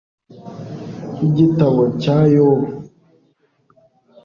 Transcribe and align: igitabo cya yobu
igitabo 1.27 1.81
cya 2.01 2.17
yobu 2.35 2.69